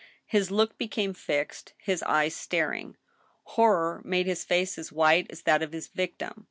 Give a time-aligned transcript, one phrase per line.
[0.25, 2.97] His look became fixed, his eyes staring.
[3.43, 6.33] Horror made his face as white as that of his victim.